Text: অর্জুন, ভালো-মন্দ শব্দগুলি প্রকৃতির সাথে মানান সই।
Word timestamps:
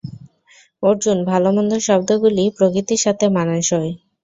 অর্জুন, 0.83 1.17
ভালো-মন্দ 1.25 1.71
শব্দগুলি 1.87 2.43
প্রকৃতির 2.57 3.03
সাথে 3.05 3.25
মানান 3.35 3.61
সই। 3.61 3.89